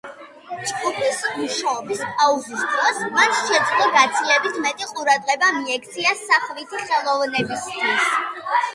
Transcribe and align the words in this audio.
ჯგუფის 0.69 1.19
მუშაობის 1.41 2.01
პაუზის 2.21 2.65
დროს, 2.71 3.03
მან 3.19 3.37
შეძლო 3.43 3.91
გაცილებით 3.99 4.59
მეტი 4.67 4.91
ყურადღება 4.95 5.55
მიექცია 5.61 6.19
სახვითი 6.27 6.85
ხელოვნებისთვის. 6.91 8.15